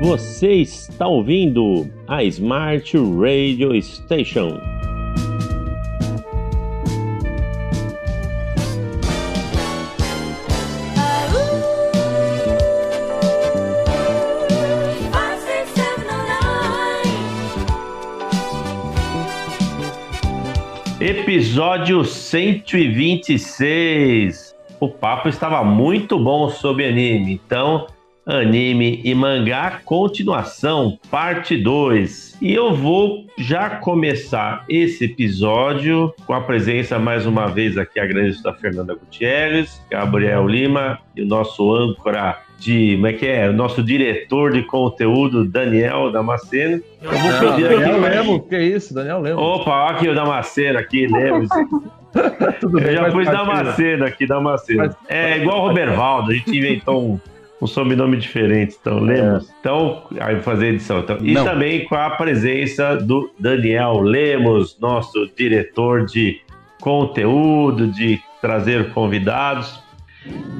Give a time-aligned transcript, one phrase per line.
[0.00, 4.58] Você está ouvindo a Smart Radio Station.
[20.98, 24.56] Episódio 126.
[24.80, 27.86] O papo estava muito bom sobre anime, então
[28.26, 32.38] anime e mangá continuação, parte 2.
[32.40, 38.42] E eu vou já começar esse episódio com a presença mais uma vez aqui agradeço
[38.42, 43.48] da Fernanda Gutierrez, Gabriel Lima e o nosso âncora de, como é que é?
[43.48, 46.82] O nosso diretor de conteúdo, Daniel Damasceno.
[47.02, 47.80] Eu vou pedir aqui.
[47.80, 49.42] Daniel Lemos, que isso, Daniel Lemos.
[49.42, 51.48] Opa, olha aqui o Damasceno aqui, Lemos.
[52.60, 54.94] Tudo bem, Eu já pus Damasceno aqui, Damasceno.
[55.08, 57.20] É igual o Robervaldo, a gente inventou um
[57.60, 59.48] um sobrenome diferente, então Lemos.
[59.48, 59.52] É.
[59.60, 61.00] Então, aí vou fazer a edição.
[61.00, 66.40] Então, e também com a presença do Daniel Lemos, nosso diretor de
[66.80, 69.78] conteúdo, de trazer convidados.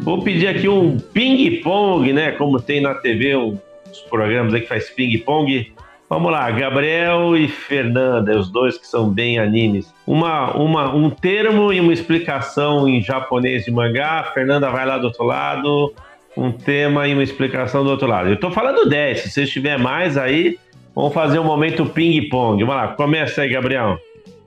[0.02, 2.32] Vou pedir aqui um ping-pong, né?
[2.32, 5.72] Como tem na TV um, uns programas aí que faz ping-pong.
[6.08, 9.94] Vamos lá, Gabriel e Fernanda, os dois que são bem animes.
[10.06, 14.24] Uma, uma, um termo e uma explicação em japonês de mangá.
[14.34, 15.94] Fernanda vai lá do outro lado
[16.36, 18.28] um tema e uma explicação do outro lado.
[18.28, 20.58] Eu estou falando 10, se você estiver mais aí,
[20.94, 22.62] vamos fazer um momento ping-pong.
[22.62, 23.98] Vamos lá, começa aí, Gabriel.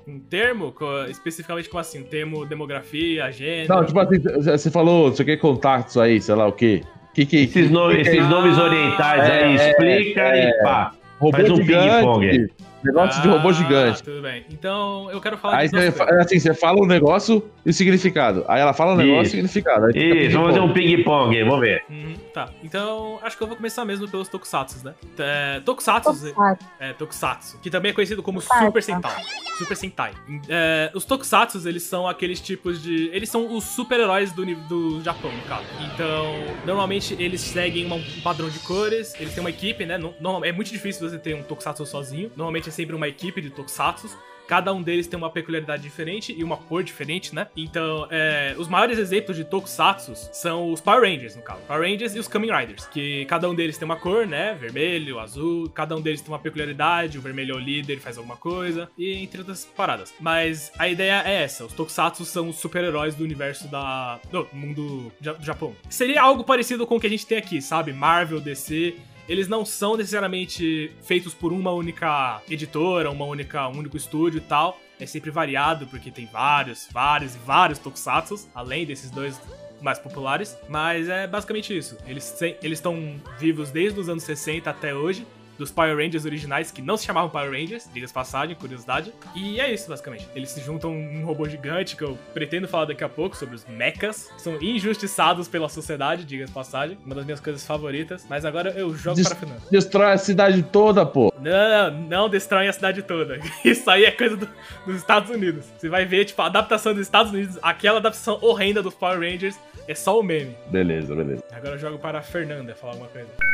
[0.07, 0.73] Um termo?
[1.09, 2.01] Especificamente como assim?
[2.01, 3.73] Um termo demografia, agenda?
[3.73, 6.81] Não, tipo assim, você falou, você quer contatos aí, sei lá o quê?
[7.13, 10.93] Que, que, esses, no, que, esses nomes orientais é, aí, explica é, e pá.
[11.31, 12.49] Faz um ping-pong.
[12.83, 14.03] Negócio ah, de robô ah, gigante.
[14.03, 14.45] Tudo bem.
[14.49, 18.43] Então, eu quero falar Aí você, assim, você fala um negócio e o significado.
[18.47, 19.89] Aí ela fala um negócio e o significado.
[19.97, 21.83] Isso, vamos fazer um ping-pong aí, vamos ver.
[21.89, 22.49] Uhum, tá.
[22.63, 24.93] Então, acho que eu vou começar mesmo pelos tokusatsu, né?
[25.17, 26.33] É, tokusatsu,
[26.79, 29.21] é, tokusatsu, que também é conhecido como Super Sentai.
[29.57, 30.11] Super Sentai.
[30.49, 33.09] É, os tokusatsu, eles são aqueles tipos de...
[33.13, 35.65] Eles são os super-heróis do, do Japão, no caso.
[35.93, 36.33] Então,
[36.65, 39.97] normalmente, eles seguem um padrão de cores, eles têm uma equipe, né?
[40.19, 42.31] Não, é muito difícil você ter um tokusatsu sozinho.
[42.35, 44.09] Normalmente, sempre uma equipe de tokusatsu.
[44.47, 47.47] Cada um deles tem uma peculiaridade diferente e uma cor diferente, né?
[47.55, 51.61] Então, é, os maiores exemplos de tokusatsu são os Power Rangers, no caso.
[51.61, 54.53] Power Rangers e os Kamen Riders, que cada um deles tem uma cor, né?
[54.53, 57.17] Vermelho, azul, cada um deles tem uma peculiaridade.
[57.17, 60.13] O vermelho é o líder, faz alguma coisa, e entre outras paradas.
[60.19, 64.19] Mas a ideia é essa: os tokusatsu são os super-heróis do universo da.
[64.29, 65.73] do mundo do Japão.
[65.89, 67.93] Seria algo parecido com o que a gente tem aqui, sabe?
[67.93, 68.95] Marvel, DC
[69.27, 74.41] eles não são necessariamente feitos por uma única editora, uma única, um único estúdio e
[74.41, 74.79] tal.
[74.99, 79.39] É sempre variado, porque tem vários, vários e vários tokusatsu, além desses dois
[79.81, 80.57] mais populares.
[80.69, 81.97] Mas é basicamente isso.
[82.05, 85.25] Eles estão vivos desde os anos 60 até hoje
[85.57, 89.13] dos Power Rangers originais, que não se chamavam Power Rangers, diga-se passagem, curiosidade.
[89.35, 90.27] E é isso, basicamente.
[90.35, 93.65] Eles se juntam um robô gigante, que eu pretendo falar daqui a pouco, sobre os
[93.65, 96.97] mechas, são injustiçados pela sociedade, diga-se passagem.
[97.05, 98.25] Uma das minhas coisas favoritas.
[98.29, 99.57] Mas agora eu jogo Des para final.
[99.69, 101.33] Destrói a cidade toda, pô.
[101.39, 103.39] Não, não destrói a cidade toda.
[103.63, 104.49] Isso aí é coisa do,
[104.85, 105.65] dos Estados Unidos.
[105.77, 109.55] Você vai ver, tipo, a adaptação dos Estados Unidos, aquela adaptação horrenda dos Power Rangers,
[109.87, 110.55] é só o meme.
[110.67, 111.43] Beleza, beleza.
[111.51, 113.52] Agora eu jogo para a Fernanda falar alguma coisa.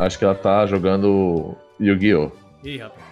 [0.00, 2.32] Acho que ela tá jogando Yu-Gi-Oh!
[2.64, 3.04] Ih, rapaz.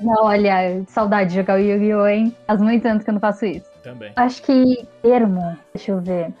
[0.00, 2.36] Não, olha, saudade de jogar o Yu-Gi-Oh, hein?
[2.46, 3.66] Faz muito anos que eu não faço isso.
[3.82, 4.12] Também.
[4.14, 6.32] Acho que termo, deixa eu ver.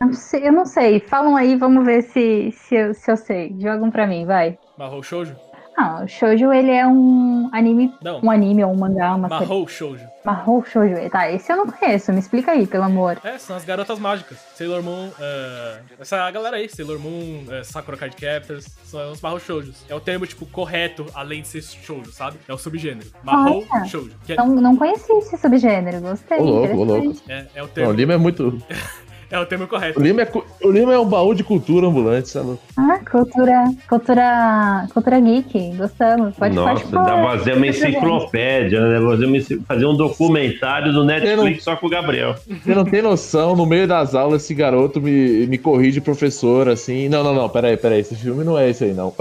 [0.00, 0.98] Eu não sei, eu não sei.
[0.98, 3.54] falam aí, vamos ver se, se, eu, se eu sei.
[3.58, 4.58] Jogam pra mim, vai.
[4.78, 5.36] Mahou Shoujo?
[5.76, 8.20] Ah, o shoujo ele é um anime, não.
[8.22, 10.06] um anime ou um mangá, uma Mahou Shoujo.
[10.24, 13.18] Mahou Shoujo, tá, esse eu não conheço, me explica aí, pelo amor.
[13.22, 14.38] É, são as garotas mágicas.
[14.54, 19.38] Sailor Moon, uh, essa galera aí, Sailor Moon, uh, Sakura Card Captors, são os Mahou
[19.38, 19.84] Shoujos.
[19.86, 22.38] É o termo, tipo, correto, além de ser shoujo, sabe?
[22.48, 23.10] É o subgênero.
[23.22, 24.12] Mahou Olha, Shoujo.
[24.28, 24.34] É...
[24.36, 26.38] Não, não conheci esse subgênero, gostei.
[26.38, 27.22] Ô louco, ô louco.
[27.28, 27.90] É, é o termo.
[27.90, 28.62] Não, o Lima é muito...
[29.30, 29.98] É o termo correto.
[29.98, 30.30] O Lima é,
[30.62, 32.58] o Lima é um baú de cultura ambulante, sabe?
[32.76, 36.36] Ah, cultura, cultura, cultura geek, gostamos.
[36.36, 39.00] Pode, Nossa, pode dá pra fazer uma enciclopédia, né?
[39.00, 42.36] Fazer, fazer um documentário do Netflix não, só com o Gabriel.
[42.46, 47.08] Você não tem noção, no meio das aulas, esse garoto me, me corrige, professor, assim.
[47.08, 49.12] Não, não, não, peraí, peraí, esse filme não é esse aí, não.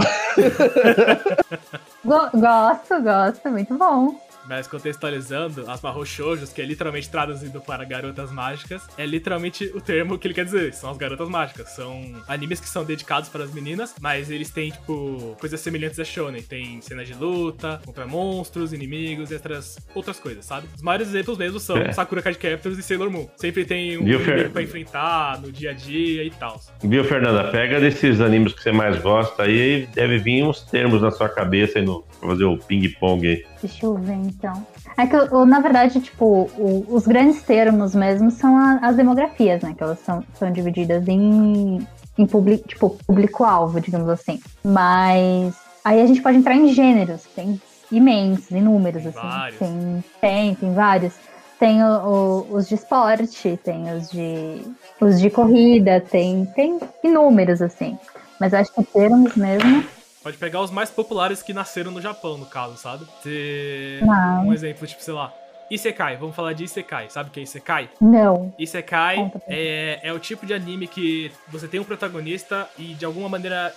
[2.05, 4.15] gosto, gosto, muito bom.
[4.47, 9.81] Mas contextualizando, as Mahou Shoujos, que é literalmente traduzido para garotas mágicas, é literalmente o
[9.81, 10.73] termo que ele quer dizer.
[10.73, 11.69] São as garotas mágicas.
[11.69, 16.03] São animes que são dedicados para as meninas, mas eles têm, tipo, coisas semelhantes a
[16.03, 16.41] Shonen.
[16.41, 20.67] Tem cenas de luta, contra monstros, inimigos e outras, outras coisas, sabe?
[20.75, 21.91] Os maiores exemplos mesmo são é.
[21.91, 23.27] Sakura Card Captors e Sailor Moon.
[23.37, 24.51] Sempre tem um inimigo Fer...
[24.51, 26.59] pra enfrentar no dia a dia e tal.
[26.83, 27.45] Viu, Fernanda?
[27.51, 31.79] Pega desses animes que você mais gosta aí, deve vir uns termos na sua cabeça
[31.79, 33.45] aí no, pra fazer o ping-pong aí.
[33.65, 34.65] Deixa eu ver então.
[34.95, 35.15] É que,
[35.45, 39.73] na verdade, tipo, o, os grandes termos mesmo são a, as demografias, né?
[39.75, 41.79] Que elas são, são divididas em,
[42.15, 44.39] em public, tipo, público-alvo, digamos assim.
[44.63, 47.59] Mas aí a gente pode entrar em gêneros, tem
[47.91, 49.27] imensos, inúmeros, tem assim.
[49.27, 49.59] Vários.
[49.59, 51.13] Tem, tem, tem vários.
[51.59, 54.61] Tem o, o, os de esporte, tem os de
[55.01, 57.97] os de corrida, tem, tem inúmeros, assim.
[58.39, 59.83] Mas acho que termos mesmo
[60.25, 63.05] Pode pegar os mais populares que nasceram no Japão, no caso, sabe?
[63.21, 64.01] Ter
[64.43, 65.31] um exemplo, tipo, sei lá,
[65.69, 67.11] Isekai, vamos falar de Isekai.
[67.11, 67.91] Sabe o que é Isekai?
[68.01, 68.51] Não.
[68.57, 73.29] Isekai é, é o tipo de anime que você tem um protagonista e de alguma
[73.29, 73.71] maneira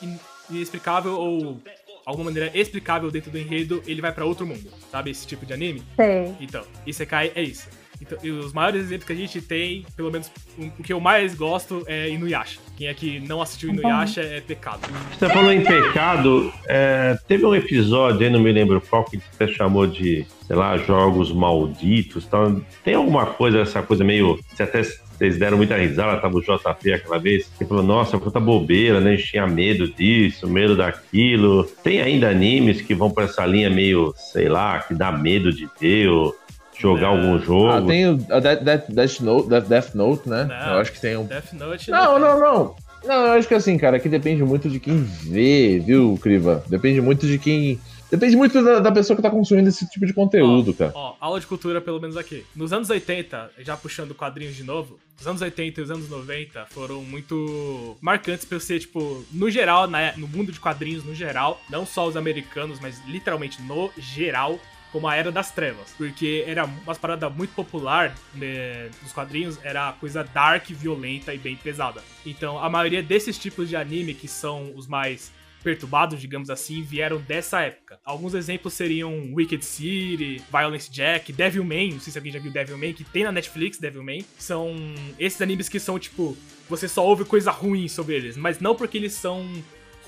[0.49, 1.61] inexplicável ou
[2.07, 4.73] alguma maneira explicável dentro do enredo, ele vai para outro mundo.
[4.91, 5.83] Sabe esse tipo de anime?
[5.97, 6.35] Sei.
[6.41, 7.69] Então, Isekai é isso.
[8.01, 11.85] Então, os maiores exemplos que a gente tem, pelo menos o que eu mais gosto
[11.87, 12.61] é Inuyasha.
[12.77, 14.81] Quem aqui não assistiu Inuyasha é pecado.
[15.19, 19.49] Você falou em pecado, é, teve um episódio aí, não me lembro qual, que você
[19.49, 22.25] chamou de, sei lá, jogos malditos.
[22.25, 24.39] Então, tem alguma coisa, essa coisa meio.
[24.55, 24.83] Você até
[25.19, 29.15] vocês deram muita risada, tava o JP aquela vez, que falou, nossa, puta bobeira, né?
[29.15, 31.65] A gente tinha medo disso, medo daquilo.
[31.83, 35.69] Tem ainda animes que vão pra essa linha meio, sei lá, que dá medo de
[35.81, 36.37] ver, ou
[36.79, 37.17] jogar é.
[37.17, 37.69] algum jogo.
[37.69, 40.45] Ah, tem o Death, Death, Death, Note, Death, Death Note, né?
[40.45, 41.27] Não, eu acho que tem um.
[41.27, 42.77] Death Note não, não, não.
[43.05, 46.65] Não, eu acho que assim, cara, que depende muito de quem vê, viu, Criva?
[46.69, 47.81] Depende muito de quem.
[48.11, 50.93] Depende muito da, da, pessoa que tá consumindo esse tipo de conteúdo, ó, cara.
[50.95, 52.45] Ó, aula de cultura, pelo menos aqui.
[52.57, 56.67] Nos anos 80, já puxando quadrinhos de novo, os anos 80 e os anos 90
[56.71, 61.61] foram muito marcantes pra ser, tipo, no geral, na, no mundo de quadrinhos, no geral,
[61.69, 64.59] não só os americanos, mas literalmente no geral,
[64.93, 69.93] como a Era das Trevas, porque era uma parada muito popular né, nos quadrinhos, era
[69.93, 72.03] coisa dark, violenta e bem pesada.
[72.25, 75.33] Então, a maioria desses tipos de anime que são os mais
[75.63, 77.99] perturbados, digamos assim, vieram dessa época.
[78.05, 82.93] Alguns exemplos seriam Wicked City, Violence Jack, Devilman, não sei se alguém já viu Devilman,
[82.93, 84.25] que tem na Netflix, Devilman.
[84.39, 84.77] São
[85.19, 86.37] esses animes que são, tipo,
[86.69, 89.47] você só ouve coisa ruim sobre eles, mas não porque eles são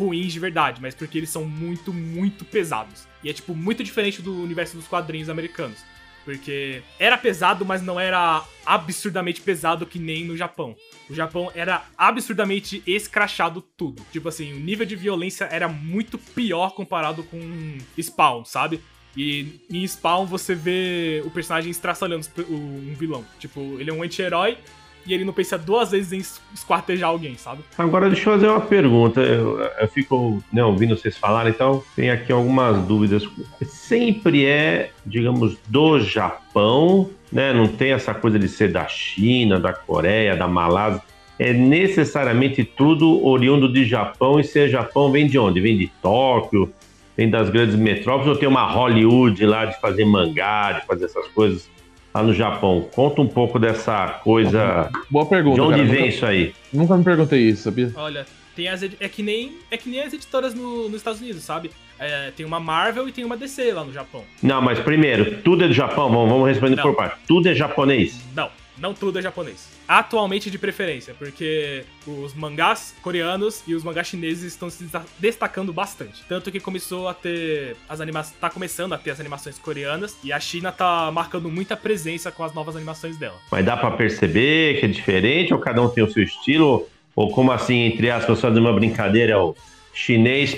[0.01, 3.07] ruins de verdade, mas porque eles são muito, muito pesados.
[3.23, 5.79] E é, tipo, muito diferente do universo dos quadrinhos americanos.
[6.25, 10.77] Porque era pesado, mas não era absurdamente pesado que nem no Japão.
[11.09, 14.03] O Japão era absurdamente escrachado tudo.
[14.13, 18.81] Tipo assim, o nível de violência era muito pior comparado com Spawn, sabe?
[19.17, 23.25] E em Spawn você vê o personagem estraçalhando um vilão.
[23.39, 24.59] Tipo, ele é um anti-herói
[25.07, 27.63] e ele não pensa duas vezes em esquartejar alguém, sabe?
[27.77, 29.21] Agora deixa eu fazer uma pergunta.
[29.21, 33.29] Eu, eu fico né, ouvindo vocês falarem, então tem aqui algumas dúvidas.
[33.67, 37.53] Sempre é, digamos, do Japão, né?
[37.53, 41.03] Não tem essa coisa de ser da China, da Coreia, da Malásia.
[41.39, 45.61] É necessariamente tudo oriundo de Japão e ser Japão vem de onde?
[45.61, 46.71] Vem de Tóquio,
[47.17, 51.27] vem das grandes metrópoles ou tem uma Hollywood lá de fazer mangá, de fazer essas
[51.29, 51.71] coisas?
[52.13, 52.89] Lá no Japão.
[52.95, 54.91] Conta um pouco dessa coisa.
[55.09, 55.55] Boa pergunta.
[55.55, 55.89] De onde cara.
[55.89, 56.55] vem nunca, isso aí?
[56.73, 57.93] Nunca me perguntei isso, sabia?
[57.97, 61.43] Olha, tem as é que nem é que nem as editoras no, nos Estados Unidos,
[61.43, 61.71] sabe?
[61.99, 64.25] É, tem uma Marvel e tem uma DC lá no Japão.
[64.43, 66.09] Não, mas primeiro, tudo é do Japão.
[66.09, 66.83] Vamos, vamos responder Não.
[66.83, 67.17] por parte.
[67.27, 68.21] Tudo é japonês?
[68.35, 68.51] Não.
[68.79, 69.69] Não tudo é japonês.
[69.87, 76.23] Atualmente de preferência, porque os mangás coreanos e os mangás chineses estão se destacando bastante.
[76.29, 78.37] Tanto que começou a ter as animações.
[78.41, 82.45] tá começando a ter as animações coreanas e a China tá marcando muita presença com
[82.45, 83.37] as novas animações dela.
[83.51, 86.89] Mas dá para perceber que é diferente ou cada um tem o seu estilo?
[87.15, 89.55] Ou como assim, entre aspas, fazer uma brincadeira, é o
[89.93, 90.55] chinês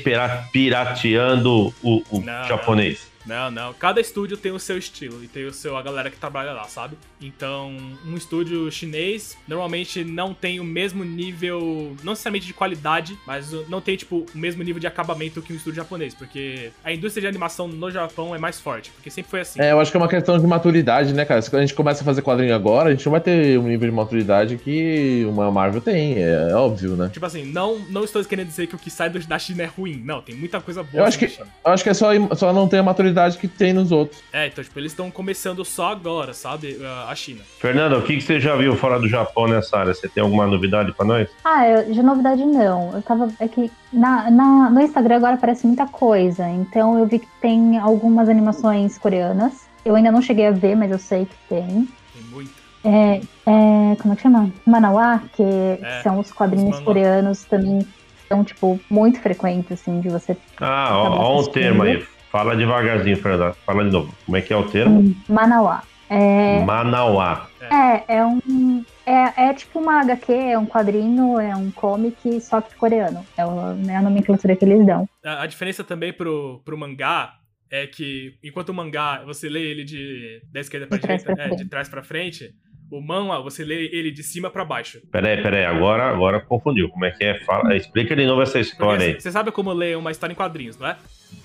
[0.52, 3.10] pirateando o, o não, japonês?
[3.26, 3.72] Não, não.
[3.74, 6.64] Cada estúdio tem o seu estilo e tem o seu a galera que trabalha lá,
[6.64, 6.96] sabe?
[7.20, 13.52] Então, um estúdio chinês normalmente não tem o mesmo nível, não necessariamente de qualidade, mas
[13.68, 17.22] não tem tipo o mesmo nível de acabamento que um estúdio japonês, porque a indústria
[17.22, 19.60] de animação no Japão é mais forte, porque sempre foi assim.
[19.60, 21.40] É, eu acho que é uma questão de maturidade, né, cara?
[21.40, 23.88] Se a gente começa a fazer quadrinho agora, a gente não vai ter um nível
[23.88, 27.10] de maturidade que uma Marvel tem, é, óbvio, né?
[27.12, 30.02] Tipo assim, não, não estou querendo dizer que o que sai da China é ruim.
[30.04, 31.02] Não, tem muita coisa boa.
[31.02, 33.72] Eu acho que, eu acho que é só, só não ter a maturidade que tem
[33.72, 34.22] nos outros.
[34.32, 36.78] É, então, tipo, eles estão começando só agora, sabe?
[37.08, 37.42] A China.
[37.58, 39.94] Fernanda, o que, que você já viu fora do Japão nessa área?
[39.94, 41.28] Você tem alguma novidade pra nós?
[41.44, 42.92] Ah, eu, de novidade não.
[42.94, 43.32] Eu tava.
[43.38, 46.48] É que na, na, no Instagram agora aparece muita coisa.
[46.48, 50.90] Então eu vi que tem algumas animações coreanas Eu ainda não cheguei a ver, mas
[50.90, 51.66] eu sei que tem.
[51.66, 52.62] Tem muito.
[52.84, 54.50] É, é, como é que chama?
[54.66, 57.86] Manauá, que é, são os quadrinhos os coreanos também
[58.32, 60.34] são, tipo, muito frequentes, assim, de você.
[60.58, 62.02] Ah, ó, ó um termo aí.
[62.32, 63.52] Fala devagarzinho, Fernanda.
[63.52, 64.14] Fala de novo.
[64.24, 65.00] Como é que é o termo?
[65.00, 65.82] Hum, Manauá.
[66.08, 66.64] É...
[66.64, 67.46] Manauá.
[67.60, 68.82] É, é um.
[69.04, 73.22] É, é tipo uma HQ, é um quadrinho, é um comic, só que coreano.
[73.36, 75.06] É, o, é a nomenclatura que eles dão.
[75.22, 77.34] A, a, diferença também pro, pro mangá
[77.70, 81.44] é que, enquanto o mangá você lê ele de da esquerda pra de direita, pra
[81.44, 82.54] é, de trás pra frente,
[82.92, 85.00] o manhwa, você lê ele de cima para baixo.
[85.10, 86.90] Peraí, peraí, agora, agora confundiu.
[86.90, 87.40] Como é que é?
[87.40, 89.20] Fala, explica de novo essa história aí.
[89.20, 90.96] Você sabe como ler uma história em quadrinhos, não é?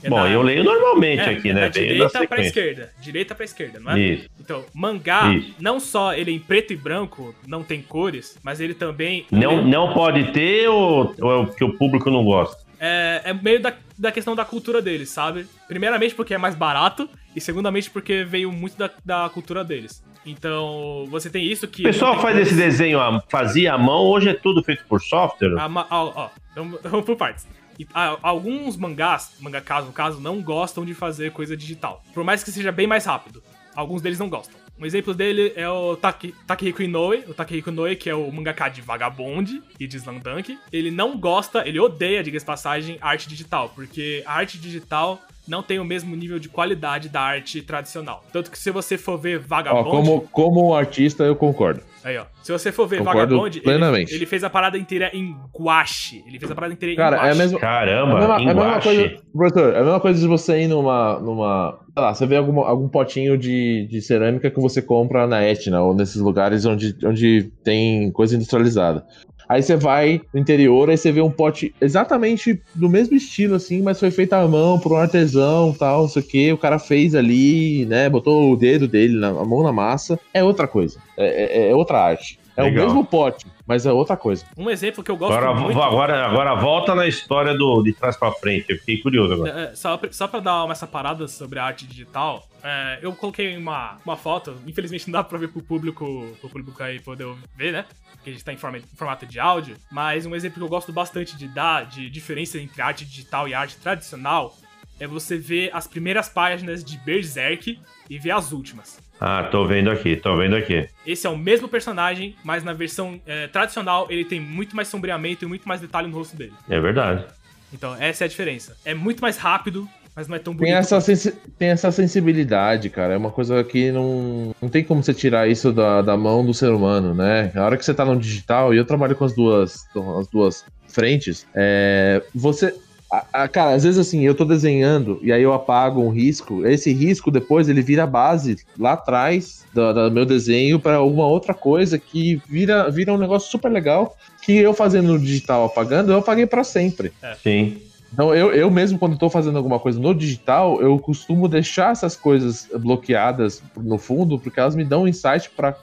[0.03, 1.61] é Bom, eu leio normalmente é, aqui, é né?
[1.61, 2.91] Da direita pra esquerda.
[2.99, 3.99] Direita pra esquerda, não é?
[3.99, 4.29] Isso.
[4.39, 5.55] Então, mangá, Isso.
[5.59, 9.25] não só ele é em preto e branco, não tem cores, mas ele também.
[9.31, 9.69] Não, ele...
[9.69, 12.67] não pode ter ou, ou é o que o público não gosta?
[12.79, 15.47] É, é meio da, da questão da cultura deles, sabe?
[15.67, 20.03] Primeiramente porque é mais barato, e segundamente porque veio muito da, da cultura deles.
[20.25, 21.83] Então, você tem isso que.
[21.83, 25.53] O pessoal faz esse desenho, fazia à mão, hoje é tudo feito por software?
[25.55, 27.47] ó, ó, então, vamos por partes.
[27.77, 27.87] E,
[28.23, 32.03] alguns mangás, mangakas no caso, não gostam de fazer coisa digital.
[32.11, 33.43] Por mais que seja bem mais rápido.
[33.75, 34.59] Alguns deles não gostam.
[34.79, 38.67] Um exemplo dele é o Taki, Takehiko Inoue, o Takehiko Inoue, que é o mangaka
[38.69, 40.57] de Vagabond e de Slamdunk.
[40.73, 45.79] Ele não gosta, ele odeia, diga-se passagem, arte digital, porque a arte digital não tem
[45.79, 48.23] o mesmo nível de qualidade da arte tradicional.
[48.31, 49.87] Tanto que se você for ver Vagabond...
[49.87, 51.81] Ó, como, como artista, eu concordo.
[52.03, 52.25] Aí, ó.
[52.43, 56.23] Se você for ver concordo Vagabond, ele, ele, fez a parada inteira em guache.
[56.27, 57.31] Ele fez a parada inteira Cara, em guache.
[57.31, 59.99] É mesmo, Caramba, é a mesma, em é a mesma coisa, professor, é a mesma
[59.99, 61.19] coisa de você ir numa...
[61.19, 65.43] numa sei lá, você vê algum, algum potinho de, de cerâmica que você compra na
[65.43, 69.03] Etna ou nesses lugares onde, onde tem coisa industrializada.
[69.47, 73.81] Aí você vai no interior, aí você vê um pote exatamente do mesmo estilo, assim,
[73.81, 76.53] mas foi feito à mão por um artesão tal, não sei o que.
[76.53, 78.09] O cara fez ali, né?
[78.09, 80.19] Botou o dedo dele, na, a mão na massa.
[80.33, 80.99] É outra coisa.
[81.15, 82.39] É, é, é outra arte.
[82.55, 82.83] É Legal.
[82.83, 84.45] o mesmo pote, mas é outra coisa.
[84.57, 85.81] Um exemplo que eu gosto agora, muito...
[85.81, 88.67] Agora, agora volta na história do de trás para frente.
[88.69, 89.59] Eu fiquei curioso agora.
[89.59, 93.13] É, é só, só para dar uma essa parada sobre a arte digital, é, eu
[93.13, 94.55] coloquei uma, uma foto.
[94.65, 96.05] Infelizmente não dá para ver pro público,
[96.39, 97.85] pro público aí poder ver, né?
[98.13, 99.75] Porque a gente tá em, forma, em formato de áudio.
[99.91, 103.53] Mas um exemplo que eu gosto bastante de dar de diferença entre arte digital e
[103.53, 104.55] arte tradicional
[104.99, 108.99] é você ver as primeiras páginas de Berserk e ver as últimas.
[109.19, 110.87] Ah, tô vendo aqui, tô vendo aqui.
[111.05, 115.43] Esse é o mesmo personagem, mas na versão é, tradicional ele tem muito mais sombreamento
[115.43, 116.53] e muito mais detalhe no rosto dele.
[116.69, 117.25] É verdade.
[117.73, 118.77] Então, essa é a diferença.
[118.85, 120.69] É muito mais rápido, mas não é tão bonito.
[120.69, 123.13] Tem essa, tem essa sensibilidade, cara.
[123.13, 126.53] É uma coisa que não, não tem como você tirar isso da, da mão do
[126.53, 127.51] ser humano, né?
[127.55, 129.85] A hora que você tá no digital, e eu trabalho com as duas,
[130.19, 132.73] as duas frentes, é, você
[133.09, 136.65] a, a, cara, às vezes assim, eu tô desenhando e aí eu apago um risco.
[136.65, 141.53] Esse risco depois ele vira base lá atrás do, do meu desenho para alguma outra
[141.53, 144.15] coisa que vira, vira um negócio super legal.
[144.41, 147.11] Que eu fazendo no digital apagando, eu apaguei para sempre.
[147.21, 147.35] É.
[147.35, 147.81] Sim.
[148.13, 152.15] Então, eu, eu mesmo, quando estou fazendo alguma coisa no digital, eu costumo deixar essas
[152.15, 155.75] coisas bloqueadas no fundo, porque elas me dão um insight para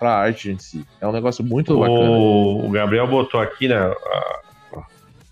[0.00, 0.84] a arte em si.
[0.98, 2.10] É um negócio muito o, bacana.
[2.10, 3.76] O Gabriel botou aqui, né?
[3.76, 4.40] A,
[4.76, 4.82] a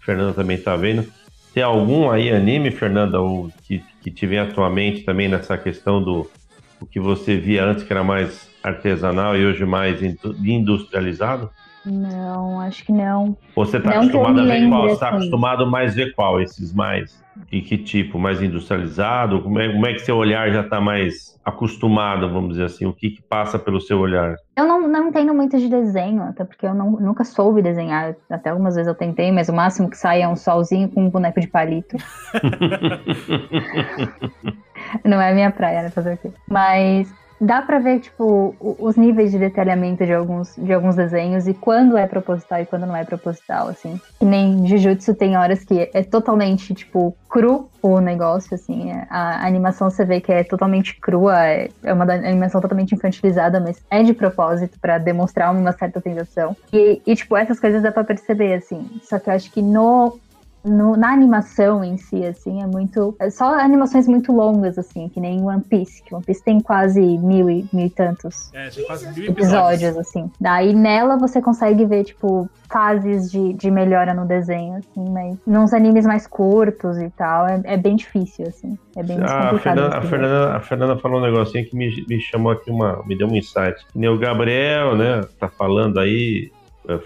[0.01, 1.11] Fernanda também está vendo
[1.57, 6.31] tem algum aí anime, Fernanda, ou que, que tiver atualmente também nessa questão do
[6.79, 11.49] o que você via antes que era mais artesanal e hoje mais industrializado?
[11.83, 13.35] Não, acho que não.
[13.55, 14.83] Você está acostumado a ver qual?
[14.83, 15.17] Você está assim.
[15.17, 16.43] acostumado mais ver qual?
[16.43, 18.19] Esses mais e que tipo?
[18.19, 19.43] Mais industrializado?
[19.43, 22.87] Como é, como é que seu olhar já está mais acostumado, vamos dizer assim?
[22.87, 24.35] O que, que, passa pelo seu olhar?
[24.57, 28.17] Eu não, não entendo muito de desenho, até porque eu não, nunca soube desenhar.
[28.29, 31.11] Até algumas vezes eu tentei, mas o máximo que sai é um solzinho com um
[31.11, 31.97] boneco de palito.
[35.05, 35.91] não é a minha praia, né?
[35.91, 36.31] Fazer o quê?
[36.49, 41.55] Mas dá para ver, tipo, os níveis de detalhamento de alguns, de alguns desenhos e
[41.55, 44.01] quando é proposital e quando não é proposital, assim.
[44.19, 48.91] Que nem Jujutsu tem horas que é totalmente, tipo, cru o negócio, assim.
[49.11, 53.83] A, animação você vê que é totalmente crua, é, é uma animação totalmente infantilizada, mas
[53.91, 56.57] é de propósito para demonstrar uma certa tensão.
[56.73, 58.89] E, e, tipo, essas coisas dá pra perceber, assim.
[59.03, 60.19] Só que eu acho que no
[60.67, 63.17] no, na animação em si, assim, é muito.
[63.19, 67.01] É só animações muito longas, assim, que nem One Piece, que One Piece tem quase
[67.01, 70.31] mil e, mil e tantos é, quase mil episódios, episódios, assim.
[70.41, 75.73] Daí nela você consegue ver, tipo, fases de, de melhora no desenho, assim, mas nos
[75.73, 78.77] animes mais curtos e tal, é, é bem difícil, assim.
[78.97, 82.21] É bem ah, a, Fernanda, a, Fernanda, a Fernanda falou um negocinho que me, me
[82.21, 83.03] chamou aqui uma.
[83.07, 83.77] me deu um insight.
[83.95, 86.51] O Gabriel, né, tá falando aí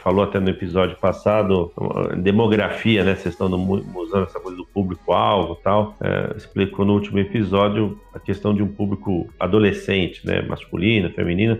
[0.01, 1.73] falou até no episódio passado,
[2.19, 3.15] demografia, né?
[3.15, 3.49] Vocês estão
[3.97, 5.97] usando essa coisa do público-alvo tal.
[6.01, 10.43] É, explicou no último episódio a questão de um público adolescente, né?
[10.43, 11.59] Masculino, feminino.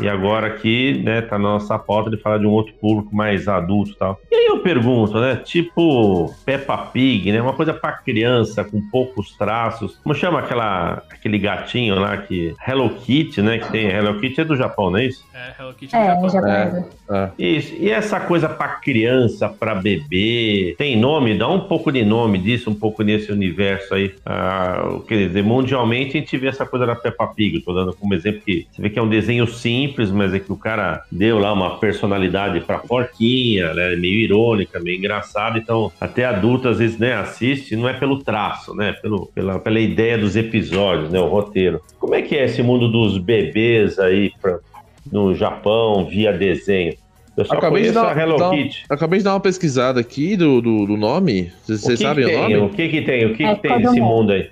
[0.00, 3.48] E agora aqui, né, tá na nossa pauta de falar de um outro público mais
[3.48, 4.20] adulto e tal.
[4.30, 9.36] E aí eu pergunto, né, tipo Peppa Pig, né, uma coisa para criança com poucos
[9.36, 9.98] traços.
[10.02, 14.44] Como chama aquela aquele gatinho lá que Hello Kitty, né, que tem Hello Kitty é
[14.44, 15.24] do Japão, não é isso?
[15.34, 16.50] É, Hello Kitty é, do Japão.
[16.50, 17.30] É, é.
[17.38, 17.74] Isso.
[17.78, 21.36] E essa coisa para criança, para bebê, tem nome?
[21.36, 24.14] Dá um pouco de nome disso, um pouco nesse universo aí.
[24.24, 28.14] Ah, quer dizer, mundialmente a gente vê essa coisa da Peppa Pig, tô dando como
[28.14, 31.04] exemplo que você vê que é um desenho simples simples, mas é que o cara
[31.10, 33.96] deu lá uma personalidade pra porquinha, né?
[33.96, 35.58] Meio irônica, meio engraçada.
[35.58, 38.92] Então, até adulto às vezes, né, assiste, não é pelo traço, né?
[38.92, 41.20] Pelo, pela, pela ideia dos episódios, né?
[41.20, 41.80] O roteiro.
[41.98, 44.58] Como é que é esse mundo dos bebês aí pra,
[45.10, 46.94] no Japão via desenho?
[47.36, 48.84] Eu só acabei de dar, Hello dar, Kitty.
[48.90, 51.52] Acabei de dar uma pesquisada aqui do, do, do nome.
[51.64, 52.56] Vocês sabem o nome?
[52.56, 53.26] O que que tem?
[53.26, 54.50] O que, é, que tem nesse mundo aí?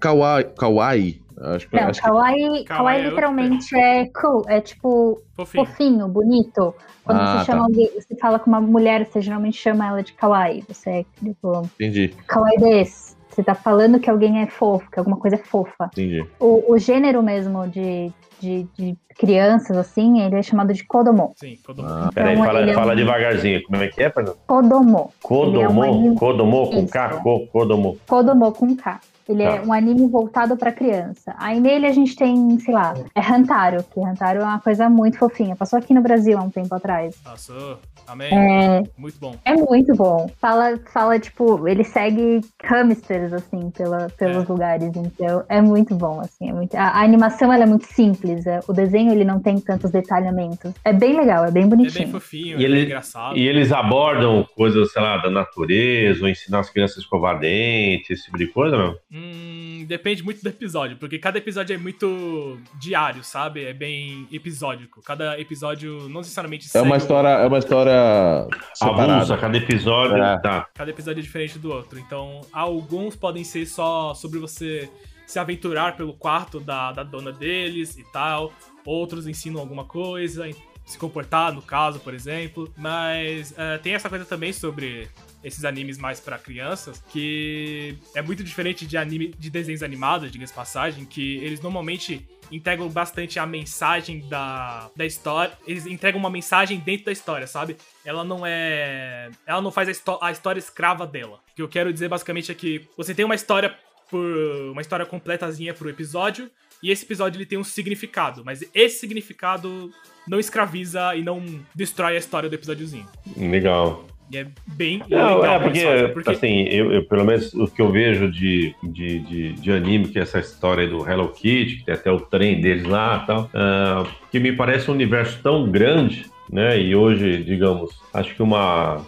[0.00, 0.46] Kawaii.
[0.56, 1.21] Kawaii.
[1.42, 2.64] Acho que, não, acho kawaii, que...
[2.64, 6.74] kawaii é literalmente é cool, é tipo fofinho, fofinho bonito.
[7.04, 7.44] Quando ah, você tá.
[7.44, 10.64] chama alguém, você fala com uma mulher, você geralmente chama ela de kawaii.
[10.68, 11.62] Você é tipo.
[11.74, 12.14] Entendi.
[12.26, 13.16] Kawaii desse.
[13.28, 15.86] Você tá falando que alguém é fofo, que alguma coisa é fofa.
[15.92, 16.24] Entendi.
[16.38, 21.32] O, o gênero mesmo de, de, de, crianças, assim, ele é chamado de Kodomo.
[21.36, 21.88] Sim, Kodomo.
[21.88, 22.96] Ah, então, peraí, fala, é fala um...
[22.96, 23.62] devagarzinho.
[23.62, 24.36] Como é que é, Fernando?
[24.46, 25.12] Kodomo.
[25.22, 25.84] Kodomo?
[25.84, 27.22] É um Kodomo com K?
[27.50, 27.96] Kodomo.
[28.06, 29.00] Kodomo com K.
[29.28, 29.56] Ele é tá.
[29.56, 31.34] é um anime voltado para criança.
[31.38, 35.18] Aí nele a gente tem, sei lá, é Hantaro, que Hantaro é uma coisa muito
[35.18, 35.56] fofinha.
[35.56, 37.16] Passou aqui no Brasil há um tempo atrás.
[37.16, 37.78] Passou.
[38.06, 38.28] Amém.
[38.32, 39.34] É, muito bom.
[39.44, 40.30] É muito bom.
[40.40, 44.52] Fala, fala tipo, ele segue hamsters, assim, pela, pelos é.
[44.52, 44.92] lugares.
[44.96, 46.50] Então, é muito bom, assim.
[46.50, 48.46] É muito, a, a, animação, ela é muito simples.
[48.46, 50.72] É, o desenho, ele não tem tantos detalhamentos.
[50.84, 52.02] É bem legal, é bem bonitinho.
[52.02, 53.36] É bem fofinho, e é ele, bem engraçado.
[53.36, 58.10] E eles abordam coisas, sei lá, da natureza, ou ensinar as crianças a escovar dentes,
[58.10, 58.94] esse tipo de coisa, não?
[59.14, 63.62] Hum, depende muito do episódio, porque cada episódio é muito diário, sabe?
[63.62, 65.02] É bem episódico.
[65.02, 69.12] Cada episódio não necessariamente É uma história, é uma história separada.
[69.16, 70.16] Avulsa, cada episódio.
[70.16, 70.38] É.
[70.38, 70.66] Tá.
[70.72, 71.98] Cada episódio é diferente do outro.
[71.98, 74.88] Então, alguns podem ser só sobre você
[75.26, 78.50] se aventurar pelo quarto da, da dona deles e tal.
[78.82, 80.48] Outros ensinam alguma coisa,
[80.86, 82.72] se comportar, no caso, por exemplo.
[82.78, 85.10] Mas uh, tem essa coisa também sobre
[85.42, 90.52] esses animes mais para crianças, que é muito diferente de anime de desenhos animados, diga-se
[90.52, 95.52] passagem, que eles normalmente entregam bastante a mensagem da, da história.
[95.66, 97.76] Eles entregam uma mensagem dentro da história, sabe?
[98.04, 99.30] Ela não é.
[99.46, 101.40] Ela não faz a, a história escrava dela.
[101.52, 103.74] O que eu quero dizer basicamente é que você tem uma história
[104.10, 104.24] por.
[104.70, 106.50] uma história completazinha pro episódio.
[106.82, 109.92] E esse episódio ele tem um significado, mas esse significado
[110.26, 111.40] não escraviza e não
[111.72, 113.08] destrói a história do episódiozinho.
[113.36, 114.04] Legal.
[114.32, 115.56] E é bem não, legal.
[115.56, 119.52] É porque, porque, assim, eu, eu, pelo menos o que eu vejo de, de, de,
[119.52, 122.84] de, anime, que é essa história do Hello Kitty, que tem até o trem deles
[122.84, 126.80] lá e tal, uh, que me parece um universo tão grande, né?
[126.80, 129.04] E hoje, digamos, acho que uma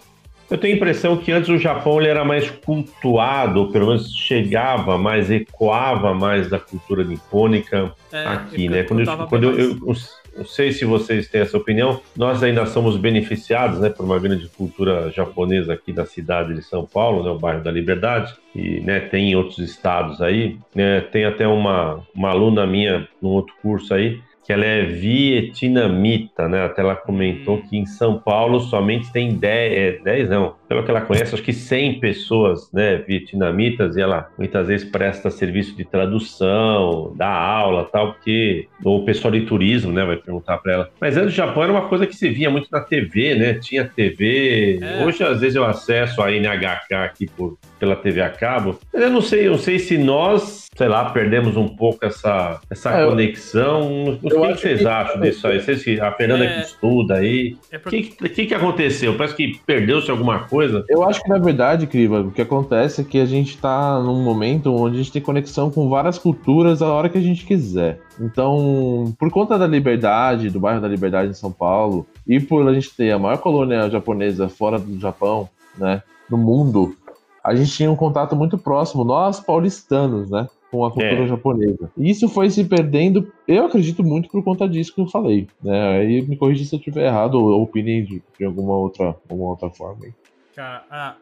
[0.50, 4.14] eu tenho a impressão que antes o Japão ele era mais cultuado, ou pelo menos
[4.14, 8.82] chegava mais, ecoava mais da cultura nipônica é, aqui, né?
[8.82, 9.94] Quando, eu, quando eu, eu,
[10.36, 14.48] não sei se vocês têm essa opinião, nós ainda somos beneficiados né, por uma grande
[14.48, 19.00] cultura japonesa aqui da cidade de São Paulo, né, o bairro da Liberdade, e né,
[19.00, 20.58] tem em outros estados aí.
[20.74, 26.46] Né, tem até uma, uma aluna minha num outro curso aí, que ela é vietnamita,
[26.48, 26.66] né?
[26.66, 27.62] Até ela comentou hum.
[27.62, 31.42] que em São Paulo somente tem 10, 10 é, não, pelo que ela conhece, acho
[31.42, 37.84] que 100 pessoas, né, vietnamitas, e ela muitas vezes presta serviço de tradução, dá aula,
[37.84, 40.90] tal, porque ou o pessoal de turismo, né, vai perguntar para ela.
[41.00, 43.54] Mas antes do Japão era uma coisa que se via muito na TV, né?
[43.54, 44.80] Tinha TV.
[44.82, 45.04] É.
[45.04, 48.78] Hoje às vezes eu acesso a NHK aqui por pela TV a cabo.
[48.92, 52.90] Eu não sei, eu não sei se nós, sei lá, perdemos um pouco essa, essa
[52.90, 54.14] é, conexão.
[54.14, 54.86] O que, que vocês que...
[54.86, 55.60] acham disso aí?
[55.60, 56.54] Vocês, a Fernanda é...
[56.54, 57.56] que estuda aí.
[57.70, 58.02] O é porque...
[58.02, 59.14] que, que, que aconteceu?
[59.14, 60.63] Parece que perdeu-se alguma coisa?
[60.88, 64.22] Eu acho que, na verdade, Criva, o que acontece é que a gente está num
[64.22, 68.00] momento onde a gente tem conexão com várias culturas a hora que a gente quiser.
[68.20, 72.72] Então, por conta da liberdade, do bairro da Liberdade em São Paulo, e por a
[72.72, 76.96] gente ter a maior colônia japonesa fora do Japão, né, no mundo,
[77.44, 80.48] a gente tinha um contato muito próximo, nós paulistanos, né?
[80.70, 81.26] Com a cultura é.
[81.28, 81.90] japonesa.
[81.96, 85.46] E isso foi se perdendo, eu acredito muito por conta disso que eu falei.
[85.62, 85.98] Né?
[85.98, 89.70] Aí me corrija se eu estiver errado ou opinem de, de alguma outra, alguma outra
[89.70, 90.06] forma.
[90.54, 91.14] Cara, ah,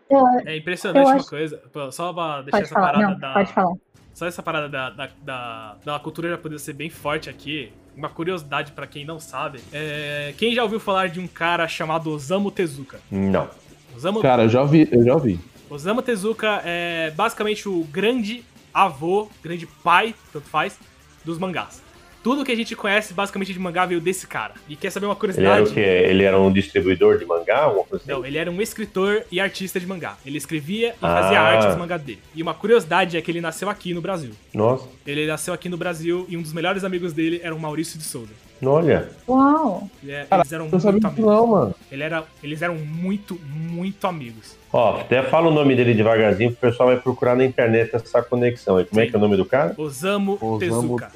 [0.44, 1.62] é impressionante uma coisa.
[1.90, 2.92] Só pra deixar pode essa falar.
[2.92, 3.32] parada Não, da.
[3.32, 3.74] Pode falar.
[4.14, 7.72] Só essa parada da, da, da, da cultura japonesa ser bem forte aqui.
[7.96, 9.60] uma curiosidade para quem não sabe.
[9.72, 10.34] É...
[10.36, 13.00] Quem já ouviu falar de um cara chamado Osamu Tezuka?
[13.10, 13.48] Não.
[13.96, 14.20] Osamu...
[14.20, 15.40] Cara, eu já ouvi, eu já ouvi.
[15.70, 20.78] Osamu Tezuka é basicamente o grande avô, grande pai, tanto faz,
[21.24, 21.82] dos mangás.
[22.22, 24.54] Tudo que a gente conhece basicamente de mangá veio desse cara.
[24.68, 25.48] E quer saber uma curiosidade?
[25.48, 26.10] Ele era o quê?
[26.10, 27.66] Ele era um distribuidor de mangá?
[27.92, 28.04] Assim?
[28.06, 30.16] Não, ele era um escritor e artista de mangá.
[30.24, 31.22] Ele escrevia e ah.
[31.22, 32.20] fazia arte dos mangás dele.
[32.34, 34.30] E uma curiosidade é que ele nasceu aqui no Brasil.
[34.54, 34.88] Nossa.
[35.06, 38.04] Ele nasceu aqui no Brasil e um dos melhores amigos dele era o Maurício de
[38.04, 38.32] Souza.
[38.64, 39.08] Olha.
[39.28, 39.88] Uau.
[40.06, 41.18] É, eles eram muito amigos.
[41.18, 41.74] Não, mano.
[41.90, 44.56] Ele era, eles eram muito, muito amigos.
[44.72, 48.80] Ó, até fala o nome dele devagarzinho, o pessoal vai procurar na internet essa conexão.
[48.80, 49.06] E como Sim.
[49.06, 49.74] é que é o nome do cara?
[49.76, 51.10] Osamu, Osamu Tezuka.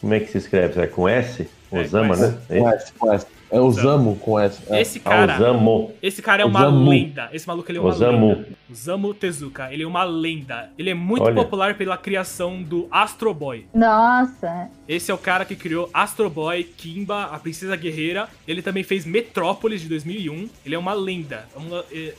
[0.00, 0.80] Como é que se escreve?
[0.80, 1.46] É com S?
[1.70, 2.38] É, Osama, né?
[2.48, 3.26] Com S, com S.
[3.52, 4.62] É Osamu com S.
[4.68, 4.80] É.
[4.80, 5.34] Esse cara.
[5.36, 5.92] Osamu.
[6.02, 6.90] Esse cara é uma Osamu.
[6.90, 7.28] lenda.
[7.32, 8.28] Esse maluco ele é uma Osamu.
[8.28, 8.48] lenda.
[8.70, 9.72] Osamu Tezuka.
[9.72, 10.70] Ele é uma lenda.
[10.78, 11.34] Ele é muito Olha.
[11.34, 13.66] popular pela criação do Astro Boy.
[13.74, 14.70] Nossa.
[14.88, 18.28] Esse é o cara que criou Astro Boy, Kimba, a Princesa Guerreira.
[18.48, 20.48] Ele também fez Metrópolis de 2001.
[20.64, 21.44] Ele é uma lenda.
[21.54, 22.14] É uma, é,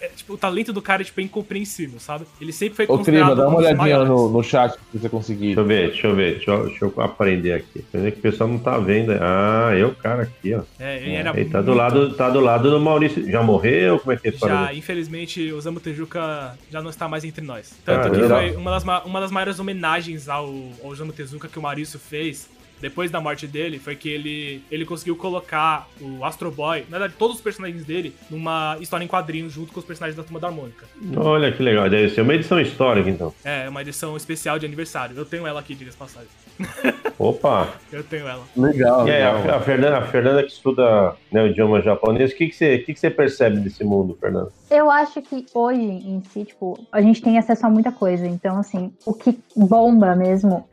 [0.00, 2.24] é, tipo, o talento do cara tipo, é incompreensível, sabe?
[2.40, 5.54] Ele sempre foi Ô, Crima, dá uma olhadinha no, no chat se você conseguir.
[5.54, 7.84] Deixa eu ver, deixa eu ver, deixa eu, deixa eu aprender aqui.
[7.90, 9.12] que o pessoal não tá vendo.
[9.12, 10.62] Ah, eu, é cara, aqui, ó.
[10.78, 13.30] É, ele era ele tá do lado, tá do lado do Maurício.
[13.30, 13.98] Já morreu?
[13.98, 17.72] Como é que é Já, infelizmente, o Zamu Tezuka já não está mais entre nós.
[17.84, 21.58] Tanto ah, que foi uma das, uma das maiores homenagens ao, ao Zamu Tezuka que
[21.58, 22.48] o Maurício fez
[22.82, 27.14] depois da morte dele, foi que ele, ele conseguiu colocar o Astro Boy, na verdade,
[27.16, 30.48] todos os personagens dele, numa história em quadrinhos junto com os personagens da Turma da
[30.48, 30.84] Harmônica.
[31.16, 33.32] Olha que legal, deve ser uma edição histórica, então.
[33.44, 35.16] É, uma edição especial de aniversário.
[35.16, 36.28] Eu tenho ela aqui, diga-se passagem.
[37.18, 37.68] Opa!
[37.92, 38.42] Eu tenho ela.
[38.56, 39.06] Legal.
[39.06, 42.56] E a, a, Fernanda, a Fernanda que estuda né, o idioma japonês, o que, que,
[42.56, 44.50] você, que, que você percebe desse mundo, Fernanda?
[44.68, 48.26] Eu acho que hoje em si, tipo, a gente tem acesso a muita coisa.
[48.26, 50.66] Então, assim, o que bomba mesmo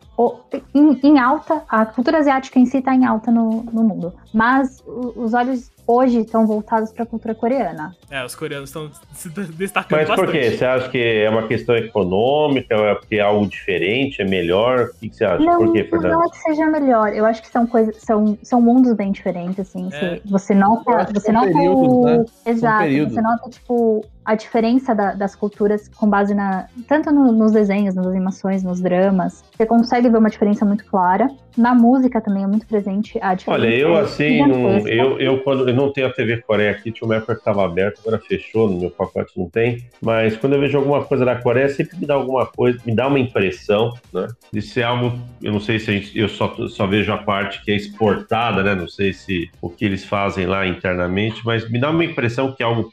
[0.73, 4.13] em, em, alta, a cultura asiática em si está em alta no, no mundo.
[4.33, 7.95] Mas os olhos hoje estão voltados para a cultura coreana.
[8.11, 10.49] É, os coreanos estão se destacando Mas por bastante.
[10.51, 10.57] quê?
[10.57, 12.75] Você acha que é uma questão econômica?
[12.75, 14.21] É porque é algo diferente?
[14.21, 14.91] É melhor?
[14.93, 15.43] O que, você acha?
[15.43, 16.11] Não, por quê, Fernando?
[16.11, 17.11] Não é que seja melhor.
[17.11, 19.89] Eu acho que são coisas, são, são mundos bem diferentes, assim.
[19.91, 20.21] É.
[20.25, 22.05] Você nota, você nota períodos, o...
[22.05, 22.25] né?
[22.45, 23.09] Exato.
[23.09, 27.95] Você nota, tipo, a diferença da, das culturas com base na tanto no, nos desenhos,
[27.95, 29.43] nas animações, nos dramas.
[29.57, 31.27] Você consegue ver uma diferença muito clara.
[31.57, 33.65] Na música também é muito presente a diferença.
[33.65, 37.07] Olha, eu assim, não, eu, eu quando eu não tenho a TV Coreia aqui, tinha
[37.07, 39.85] uma época que estava aberto, agora fechou, no meu pacote não tem.
[40.01, 43.07] Mas quando eu vejo alguma coisa da Coreia, sempre me dá alguma coisa, me dá
[43.07, 44.27] uma impressão, né?
[44.51, 47.71] De ser algo, eu não sei se gente, eu só, só vejo a parte que
[47.71, 48.75] é exportada, né?
[48.75, 52.61] Não sei se o que eles fazem lá internamente, mas me dá uma impressão que
[52.61, 52.91] é algo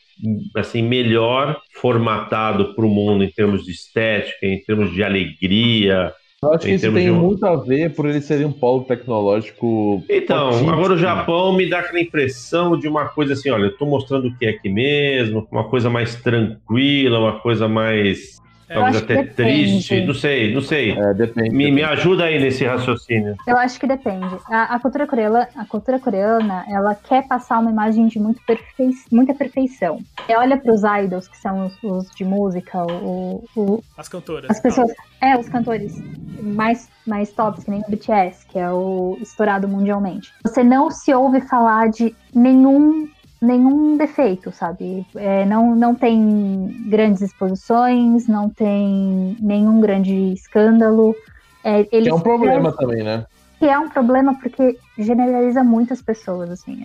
[0.57, 6.13] assim melhor formatado para o mundo em termos de estética, em termos de alegria.
[6.47, 7.11] Eu acho que isso tem de...
[7.11, 10.03] muito a ver por ele ser um polo tecnológico.
[10.09, 10.71] Então, fortíssimo.
[10.71, 14.29] agora o Japão me dá aquela impressão de uma coisa assim: olha, eu estou mostrando
[14.29, 18.37] o que é aqui mesmo, uma coisa mais tranquila, uma coisa mais
[18.69, 20.93] Talvez até triste, não sei, não sei.
[20.93, 23.37] É, depende, me, me ajuda aí nesse raciocínio.
[23.47, 24.37] Eu acho que depende.
[24.51, 28.91] A, a, cultura coreana, a cultura coreana, ela quer passar uma imagem de muito perfei,
[29.13, 30.01] muita perfeição.
[30.27, 34.51] Você olha para os idols, que são os, os de música, o, o, as cantoras.
[34.51, 35.95] As pessoas, é, os cantores
[36.43, 40.33] mais mais tops, que nem o BTS, que é o estourado mundialmente.
[40.43, 43.09] Você não se ouve falar de nenhum
[43.41, 45.07] nenhum defeito, sabe?
[45.15, 51.15] É, não, não tem grandes exposições, não tem nenhum grande escândalo.
[51.63, 53.27] É, que é um problema também, né?
[53.59, 56.85] Que é um problema porque generaliza muitas pessoas, assim.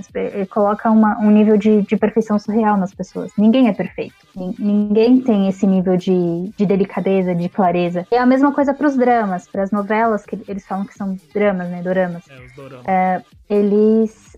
[0.50, 3.32] Coloca uma, um nível de, de perfeição surreal nas pessoas.
[3.38, 4.16] Ninguém é perfeito.
[4.58, 8.08] Ninguém tem esse nível de, de delicadeza, de clareza.
[8.10, 10.94] E é a mesma coisa para os dramas, para as novelas, que eles falam que
[10.94, 11.82] são dramas, né?
[11.82, 12.24] Doramas.
[12.30, 12.88] É, os doramas.
[12.88, 14.31] É, eles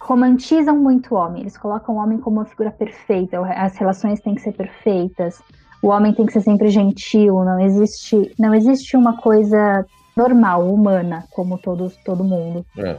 [0.00, 1.42] romantizam muito o homem.
[1.42, 3.38] Eles colocam o homem como uma figura perfeita.
[3.40, 5.42] As relações têm que ser perfeitas.
[5.82, 7.44] O homem tem que ser sempre gentil.
[7.44, 9.84] Não existe, não existe uma coisa
[10.16, 12.64] normal, humana, como todos, todo mundo.
[12.78, 12.96] É.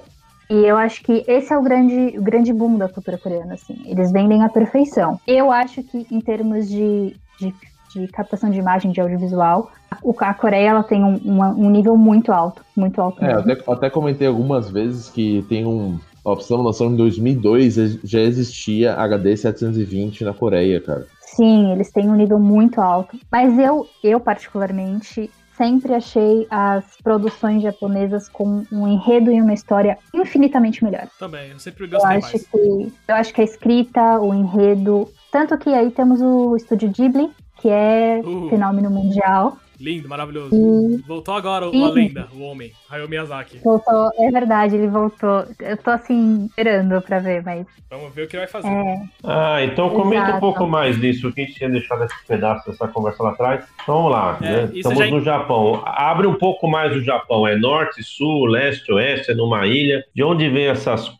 [0.50, 3.82] E eu acho que esse é o grande, o grande boom da cultura coreana, assim.
[3.86, 5.20] Eles vendem a perfeição.
[5.26, 7.54] Eu acho que em termos de, de,
[7.94, 9.72] de captação de imagem, de audiovisual,
[10.20, 13.24] a Coreia ela tem um, um nível muito alto, muito alto.
[13.24, 16.96] É, até, até comentei algumas vezes que tem um, Ó, pra você ter noção, em
[16.96, 21.08] 2002 já existia HD 720 na Coreia, cara.
[21.22, 23.18] Sim, eles têm um nível muito alto.
[23.32, 29.98] Mas eu, eu particularmente, sempre achei as produções japonesas com um enredo e uma história
[30.14, 31.08] infinitamente melhor.
[31.20, 32.48] Também, eu sempre gostei eu acho mais.
[32.48, 35.08] Que, eu acho que a escrita, o enredo...
[35.32, 37.32] Tanto que aí temos o estúdio Ghibli,
[37.62, 38.50] que é uh.
[38.50, 39.58] fenômeno mundial.
[39.82, 40.52] Lindo, maravilhoso.
[40.54, 40.98] E...
[41.08, 41.92] Voltou agora uma e...
[41.92, 43.58] lenda, o homem, Hayao Miyazaki.
[43.64, 45.46] Voltou, é verdade, ele voltou.
[45.60, 47.66] Eu tô assim, esperando pra ver, mas.
[47.90, 48.68] Vamos ver o que ele vai fazer.
[48.68, 49.02] É...
[49.24, 50.38] Ah, então comenta Exato.
[50.38, 53.66] um pouco mais disso, que a gente tinha deixado esse pedaço dessa conversa lá atrás.
[53.82, 54.72] Então, vamos lá, é, né?
[54.74, 55.08] Estamos já...
[55.08, 55.82] no Japão.
[55.86, 57.48] Abre um pouco mais o Japão.
[57.48, 60.06] É norte, sul, leste, oeste, é numa ilha.
[60.14, 61.12] De onde vem essas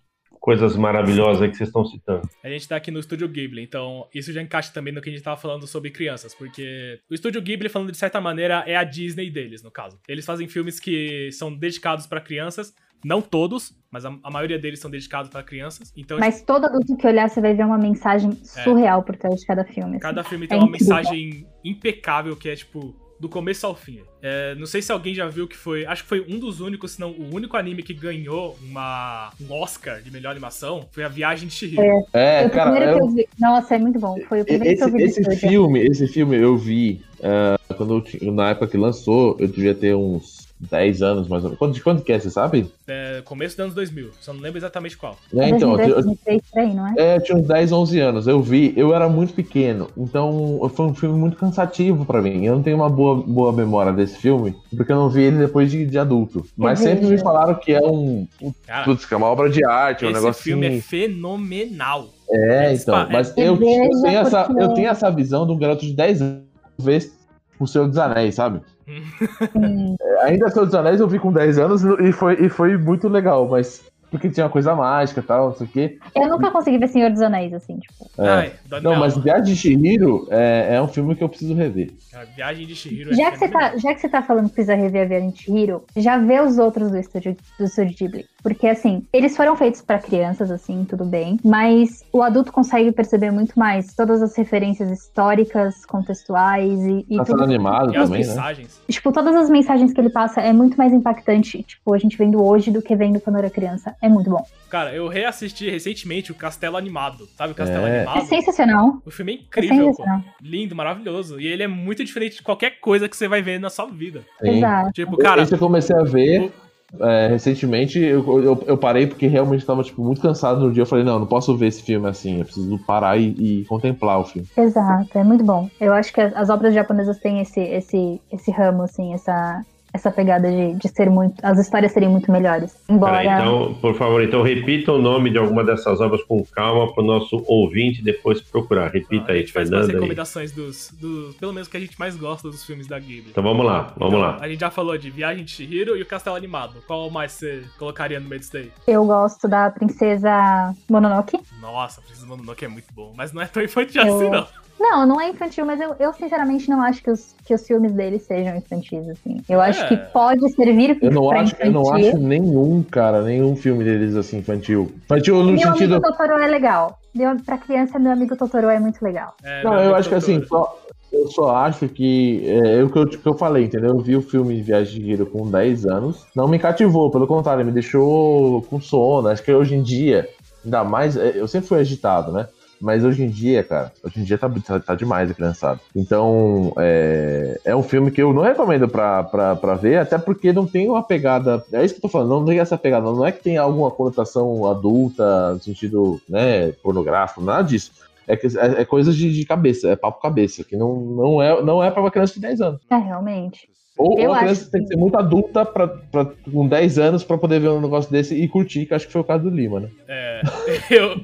[0.42, 2.28] coisas maravilhosas que vocês estão citando.
[2.44, 5.14] A gente tá aqui no Estúdio Ghibli, então isso já encaixa também no que a
[5.14, 8.84] gente tava falando sobre crianças, porque o Estúdio Ghibli, falando de certa maneira, é a
[8.84, 10.00] Disney deles, no caso.
[10.08, 12.74] Eles fazem filmes que são dedicados para crianças,
[13.06, 15.94] não todos, mas a, a maioria deles são dedicados para crianças.
[15.96, 16.46] Então, mas gente...
[16.46, 18.64] todo adulto que olhar, você vai ver uma mensagem é.
[18.64, 19.04] surreal é.
[19.04, 19.92] por trás de cada filme.
[19.92, 20.00] Assim.
[20.00, 20.96] Cada filme tem é uma incrível.
[20.96, 24.00] mensagem impecável que é tipo do começo ao fim.
[24.20, 25.86] É, não sei se alguém já viu que foi.
[25.86, 29.54] Acho que foi um dos únicos, se não o único anime que ganhou uma, um
[29.54, 30.88] Oscar de melhor animação.
[30.92, 31.84] Foi a Viagem de Chihiro.
[32.12, 32.84] É, é cara.
[32.84, 32.98] Eu...
[32.98, 33.30] Que eu vi.
[33.40, 34.20] Nossa, é muito bom.
[34.28, 35.04] Foi o primeiro esse, que eu vi.
[35.04, 37.04] Esse filme, esse filme eu vi.
[37.20, 41.50] Uh, quando eu, na época que lançou, eu devia ter uns 10 anos mais ou
[41.50, 41.60] menos.
[41.60, 42.72] Quanto, de quanto que é, você sabe?
[42.88, 45.18] É, começo dos anos 2000, só não lembro exatamente qual.
[45.34, 46.94] É, então, 2003, eu, não é?
[46.98, 48.28] É, eu tinha uns 10, 11 anos.
[48.28, 52.46] Eu vi, eu era muito pequeno, então foi um filme muito cansativo pra mim.
[52.46, 55.72] Eu não tenho uma boa, boa memória desse filme, porque eu não vi ele depois
[55.72, 56.46] de, de adulto.
[56.56, 58.28] Mas sempre me falaram que é um.
[58.66, 60.30] Cara, putz, que é uma obra de arte, um negócio.
[60.30, 62.10] Esse filme é fenomenal.
[62.30, 63.08] É, então.
[63.12, 66.44] Mas eu, eu, tenho essa, eu tenho essa visão de um garoto de 10 anos
[66.80, 67.12] ver
[67.60, 68.62] o Senhor dos Anéis, sabe?
[68.88, 73.08] É, ainda Senhor dos Anéis eu vi com 10 anos e foi, e foi muito
[73.08, 75.98] legal, mas porque tinha uma coisa mágica e tal, não sei o quê.
[76.14, 78.12] Eu nunca consegui ver Senhor dos Anéis, assim, tipo.
[78.18, 78.30] É.
[78.30, 81.92] Ai, não, mas Viagem de Shihiro é, é um filme que eu preciso rever.
[82.14, 84.56] A Viagem de Shihiro já é que, você tá, já que você tá falando que
[84.56, 88.26] precisa rever a Viagem de Shihiro, já vê os outros do estúdio, do estúdio Ghibli.
[88.44, 91.40] Porque, assim, eles foram feitos para crianças, assim, tudo bem.
[91.44, 97.06] Mas o adulto consegue perceber muito mais todas as referências históricas, contextuais e.
[97.10, 98.18] e tá tudo, animado e também, as né?
[98.18, 98.80] mensagens.
[98.80, 98.86] Né?
[98.90, 102.44] Tipo, todas as mensagens que ele passa é muito mais impactante, tipo, a gente vendo
[102.44, 103.96] hoje do que vendo quando era criança.
[104.02, 104.44] É muito bom.
[104.70, 107.28] Cara, eu reassisti recentemente o Castelo Animado.
[107.38, 107.98] Sabe o Castelo é.
[107.98, 108.18] Animado?
[108.18, 109.02] É sensacional.
[109.06, 110.04] O filme é incrível, é pô.
[110.42, 111.40] Lindo, maravilhoso.
[111.40, 114.22] E ele é muito diferente de qualquer coisa que você vai ver na sua vida.
[114.42, 114.58] Sim.
[114.58, 114.92] Exato.
[114.94, 115.42] Tipo, cara.
[115.42, 116.52] Esse eu comecei a ver.
[117.00, 120.82] É, recentemente eu, eu, eu, parei porque realmente estava tipo, muito cansado no dia.
[120.82, 124.20] Eu falei, não, não posso ver esse filme assim, eu preciso parar e, e, contemplar
[124.20, 124.46] o filme.
[124.58, 125.70] Exato, é muito bom.
[125.80, 130.12] Eu acho que as, as obras japonesas têm esse, esse, esse ramo, assim, essa, essa
[130.12, 131.36] pegada de, de ser muito.
[131.44, 132.76] as histórias serem muito melhores.
[132.88, 133.18] Embora.
[133.18, 137.04] Peraí, então, por favor, então repita o nome de alguma dessas obras com calma para
[137.04, 138.90] o nosso ouvinte depois procurar.
[138.92, 139.86] Repita ah, aí, Fernanda.
[139.86, 141.36] As recomendações dos, dos.
[141.36, 143.32] Pelo menos que a gente mais gosta dos filmes da Ghibli.
[143.32, 144.38] Então vamos lá, vamos então, lá.
[144.40, 146.84] A gente já falou de Viagem de Shihiro e o Castelo Animado.
[146.88, 148.72] Qual mais você colocaria no meio disso daí?
[148.88, 151.40] Eu gosto da Princesa Mononoke.
[151.60, 154.16] Nossa, a Princesa Mononoke é muito bom, mas não é tão infantil eu...
[154.16, 154.48] assim, não.
[154.82, 157.94] Não, não é infantil, mas eu, eu sinceramente não acho que os, que os filmes
[157.94, 159.42] dele sejam infantis, assim.
[159.48, 159.70] Eu é.
[159.70, 161.66] acho que pode servir eu não acho, infantil.
[161.66, 164.92] Eu não acho nenhum, cara, nenhum filme deles assim infantil.
[165.06, 165.90] Infantil no meu sentido...
[165.90, 166.98] Meu amigo Totoro é legal.
[167.14, 169.36] Meu, pra criança, meu amigo Totoro é muito legal.
[169.44, 170.26] É, não, eu acho Totoro.
[170.26, 170.78] que assim, só,
[171.14, 173.92] eu só acho que é, é o que eu, que eu falei, entendeu?
[173.92, 177.64] Eu vi o filme Viagem de Hiro com 10 anos, não me cativou, pelo contrário,
[177.64, 179.28] me deixou com sono.
[179.28, 180.28] Acho que hoje em dia,
[180.66, 182.48] ainda mais, é, eu sempre fui agitado, né?
[182.82, 185.80] Mas hoje em dia, cara, hoje em dia tá, tá, tá demais a criançada.
[185.96, 190.52] Então, é, é um filme que eu não recomendo pra, pra, pra ver, até porque
[190.52, 191.64] não tem uma pegada.
[191.72, 193.06] É isso que eu tô falando, não tem essa pegada.
[193.06, 197.92] Não é que tem alguma conotação adulta, no sentido, né, pornográfico, nada disso.
[198.28, 201.62] É, que, é, é coisa de, de, cabeça, é papo cabeça, que não, não, é,
[201.62, 202.82] não é pra uma criança de 10 anos.
[202.90, 203.70] É, realmente.
[203.98, 204.72] Ou, ou a criança que...
[204.72, 208.12] tem que ser muito adulta pra, pra, com 10 anos pra poder ver um negócio
[208.12, 209.90] desse e curtir, que acho que foi o caso do Lima, né?
[210.08, 210.42] É,
[210.90, 211.20] eu,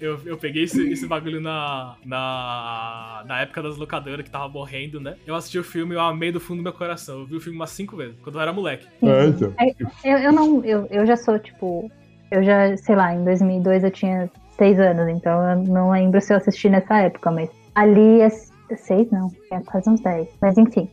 [0.00, 5.00] eu, eu peguei esse, esse bagulho na, na, na época das locadoras que tava morrendo,
[5.00, 5.16] né?
[5.26, 7.20] Eu assisti o filme, eu amei do fundo do meu coração.
[7.20, 8.86] Eu vi o filme umas cinco vezes, quando eu era moleque.
[9.02, 9.54] É, então.
[9.58, 11.90] É, eu, eu não, eu, eu já sou, tipo,
[12.30, 16.32] eu já, sei lá, em 2002 eu tinha seis anos, então eu não lembro se
[16.32, 18.28] eu assisti nessa época, mas ali é
[18.76, 20.28] seis, não, é quase uns dez.
[20.40, 20.88] Mas enfim,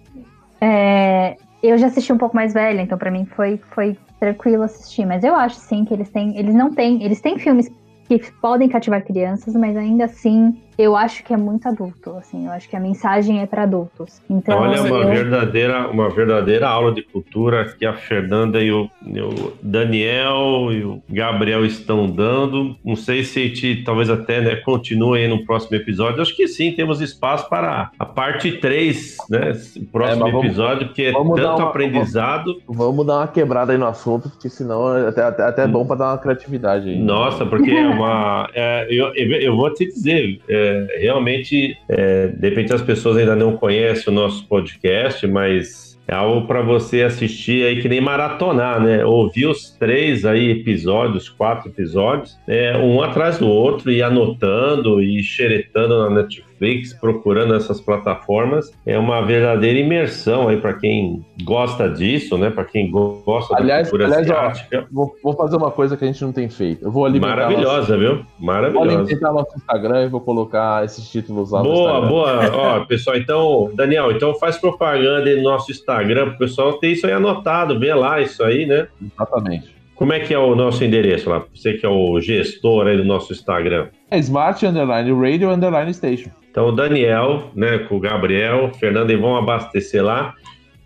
[0.60, 5.06] é, eu já assisti um pouco mais velha, então para mim foi, foi tranquilo assistir.
[5.06, 7.72] Mas eu acho sim que eles têm, eles não têm, eles têm filmes
[8.19, 12.52] que podem cativar crianças, mas ainda assim eu acho que é muito adulto, assim, eu
[12.52, 14.20] acho que a mensagem é para adultos.
[14.28, 15.08] Então, Olha, uma eu...
[15.10, 20.84] verdadeira, uma verdadeira aula de cultura que a Fernanda e o, e o, Daniel e
[20.84, 22.76] o Gabriel estão dando.
[22.84, 26.22] Não sei se a gente talvez até né, continue aí no próximo episódio.
[26.22, 29.52] Acho que sim, temos espaço para a parte 3, né?
[29.78, 32.60] O próximo é, vamos, episódio, porque é tanto uma, aprendizado.
[32.67, 35.67] Vamos, vamos, dar uma quebrada aí no assunto, porque senão é até, até, até é
[35.67, 37.00] bom para dar uma criatividade aí.
[37.00, 38.50] Nossa, porque é uma.
[38.54, 40.41] É, eu, eu vou te dizer.
[40.50, 46.16] É, realmente, é, de repente as pessoas ainda não conhecem o nosso podcast, mas é
[46.16, 49.06] algo para você assistir aí que nem maratonar, né?
[49.06, 55.24] Ouvir os três aí episódios, quatro episódios, é, um atrás do outro e anotando e
[55.24, 56.51] xeretando na Netflix,
[57.00, 58.71] procurando essas plataformas.
[58.86, 62.50] É uma verdadeira imersão aí para quem gosta disso, né?
[62.50, 64.88] Para quem gosta aliás, da cultura aliás, asiática.
[64.89, 66.86] Ó, vou, vou, fazer uma coisa que a gente não tem feito.
[66.86, 68.00] Eu vou alimentar Maravilhosa, nosso...
[68.00, 68.26] viu?
[68.39, 68.89] Maravilhosa.
[68.89, 73.71] Vou alimentar nosso Instagram e vou colocar esses títulos lá boa, Boa, Ó, pessoal, então,
[73.74, 77.13] Daniel, então faz propaganda aí no nosso Instagram Instagram para o pessoal ter isso aí
[77.13, 78.88] anotado, ver lá isso aí, né?
[79.02, 79.76] Exatamente.
[79.95, 81.43] Como é que é o nosso endereço lá?
[81.54, 83.88] Você que é o gestor aí do nosso Instagram.
[84.10, 86.32] É Smart Underline Radio Underline Station.
[86.52, 90.36] Então o Daniel, né, com o Gabriel, o Fernando, e vão abastecer lá,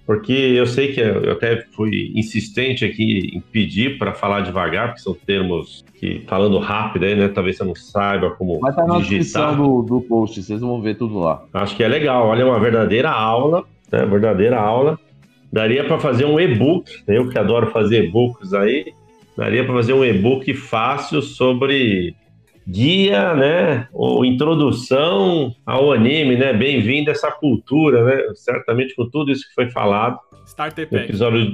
[0.05, 5.01] porque eu sei que eu até fui insistente aqui em pedir para falar devagar, porque
[5.01, 7.27] são termos que falando rápido aí, né?
[7.27, 10.95] Talvez você não saiba como Vai estar na descrição do, do post, vocês vão ver
[10.95, 11.43] tudo lá.
[11.51, 14.05] Acho que é legal, olha, é uma verdadeira aula, né?
[14.05, 14.99] Verdadeira aula.
[15.51, 18.93] Daria para fazer um e-book, eu que adoro fazer e-books aí,
[19.35, 22.15] daria para fazer um e-book fácil sobre
[22.67, 29.31] guia, né, ou introdução ao anime, né, bem-vindo a essa cultura, né, certamente com tudo
[29.31, 30.17] isso que foi falado.
[30.45, 31.03] Starter Pack.
[31.05, 31.47] Episódio...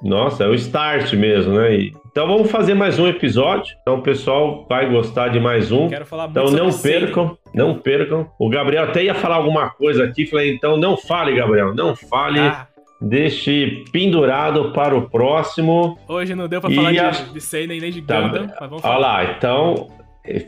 [0.00, 1.90] Nossa, é o start mesmo, né?
[2.06, 3.74] Então vamos fazer mais um episódio.
[3.82, 5.88] Então o pessoal vai gostar de mais um.
[5.88, 8.30] Quero falar muito Então não percam, não percam.
[8.38, 12.38] O Gabriel até ia falar alguma coisa aqui, falei, então não fale, Gabriel, não fale.
[12.38, 12.68] Ah
[13.00, 15.96] Deixe pendurado para o próximo.
[16.08, 17.10] Hoje não deu para falar a...
[17.10, 18.56] de, de Seinen nem de tá Gundam, tá.
[18.60, 18.96] mas vamos falar.
[18.96, 19.88] Olha lá, então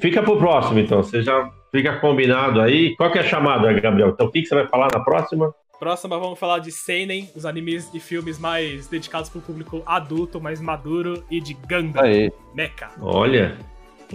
[0.00, 1.02] fica para o próximo, então.
[1.02, 2.94] Você já fica combinado aí.
[2.96, 4.10] Qual que é a chamada, Gabriel?
[4.10, 5.54] Então o que, que você vai falar na próxima?
[5.78, 10.38] Próxima vamos falar de Seinen, os animes e filmes mais dedicados para o público adulto,
[10.38, 12.30] mais maduro, e de Gundam, Aê.
[12.54, 12.90] Mecha.
[13.00, 13.56] Olha,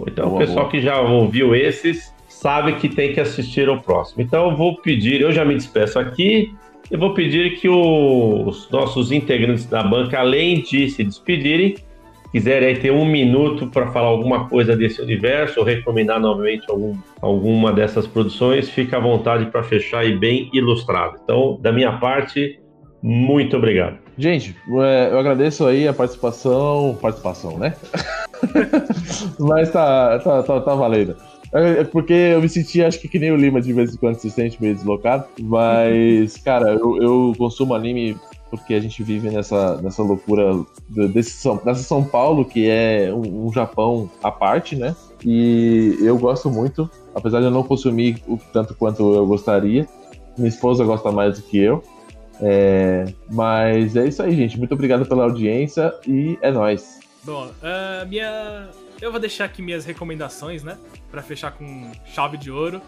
[0.06, 0.70] então boa, o pessoal boa.
[0.70, 4.22] que já ouviu esses sabe que tem que assistir ao próximo.
[4.22, 6.54] Então eu vou pedir, eu já me despeço aqui.
[6.88, 11.74] Eu vou pedir que os nossos integrantes da banca, além de se despedirem,
[12.36, 17.72] quiserem ter um minuto para falar alguma coisa desse universo ou recomendar novamente algum, alguma
[17.72, 21.18] dessas produções, fica à vontade para fechar e bem ilustrado.
[21.24, 22.60] Então, da minha parte,
[23.02, 23.96] muito obrigado.
[24.18, 26.98] Gente, é, eu agradeço aí a participação.
[27.00, 27.74] Participação, né?
[29.40, 31.16] Mas tá, tá, tá, tá valendo.
[31.54, 33.96] É, é porque eu me senti, acho que que nem o Lima de vez em
[33.96, 35.24] quando se sente meio deslocado.
[35.40, 38.14] Mas, cara, eu, eu consumo anime
[38.50, 43.46] porque a gente vive nessa, nessa loucura desse São, dessa São Paulo, que é um,
[43.46, 44.94] um, Japão à parte, né?
[45.24, 49.88] E eu gosto muito, apesar de eu não consumir o tanto quanto eu gostaria.
[50.36, 51.82] Minha esposa gosta mais do que eu.
[52.40, 54.58] É, mas é isso aí, gente.
[54.58, 57.00] Muito obrigado pela audiência e é nóis.
[57.24, 58.68] Bom, uh, minha
[59.00, 60.78] eu vou deixar aqui minhas recomendações, né?
[61.10, 62.80] Para fechar com chave de ouro.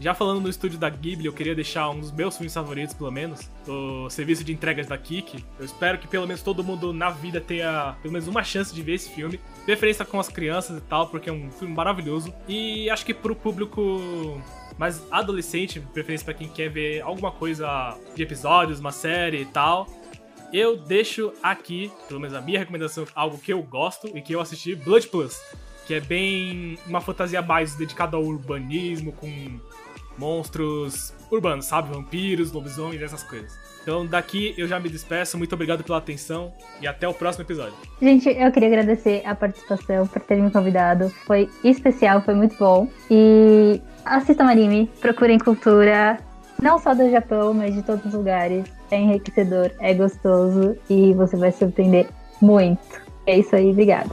[0.00, 3.10] Já falando no estúdio da Ghibli, eu queria deixar um dos meus filmes favoritos, pelo
[3.10, 5.44] menos, o serviço de entregas da Kik.
[5.58, 8.82] Eu espero que pelo menos todo mundo na vida tenha pelo menos uma chance de
[8.82, 9.38] ver esse filme.
[9.64, 12.34] Preferência com as crianças e tal, porque é um filme maravilhoso.
[12.48, 14.42] E acho que pro público
[14.76, 19.86] mais adolescente, preferência para quem quer ver alguma coisa de episódios, uma série e tal,
[20.52, 24.40] eu deixo aqui, pelo menos a minha recomendação, algo que eu gosto e que eu
[24.40, 25.40] assisti, Blood Plus,
[25.86, 29.60] que é bem uma fantasia mais dedicada ao urbanismo, com
[30.18, 31.94] monstros urbanos, sabe?
[31.94, 33.52] Vampiros, lobisomens, essas coisas.
[33.82, 35.36] Então, daqui eu já me despeço.
[35.36, 37.74] Muito obrigado pela atenção e até o próximo episódio.
[38.00, 41.10] Gente, eu queria agradecer a participação, por terem me convidado.
[41.26, 42.88] Foi especial, foi muito bom.
[43.10, 46.18] E assistam anime, procurem cultura,
[46.60, 48.64] não só do Japão, mas de todos os lugares.
[48.90, 52.08] É enriquecedor, é gostoso e você vai se surpreender
[52.40, 53.00] muito.
[53.26, 54.10] É isso aí, obrigada.